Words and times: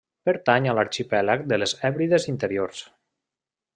Pertany 0.27 0.67
a 0.69 0.73
l'arxipèlag 0.77 1.45
de 1.53 1.59
les 1.65 1.75
Hèbrides 1.91 2.29
Interiors. 2.33 2.81